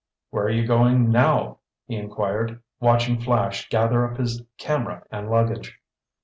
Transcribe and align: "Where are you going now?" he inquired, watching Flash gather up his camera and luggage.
"Where 0.31 0.45
are 0.45 0.49
you 0.49 0.65
going 0.65 1.11
now?" 1.11 1.59
he 1.85 1.95
inquired, 1.95 2.59
watching 2.79 3.19
Flash 3.21 3.69
gather 3.69 4.03
up 4.03 4.17
his 4.17 4.41
camera 4.57 5.03
and 5.11 5.29
luggage. 5.29 5.77